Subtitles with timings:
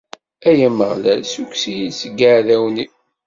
[0.49, 2.91] Ay Ameɣlal, ssukkes-iyi-d seg yiɛdawen-iw.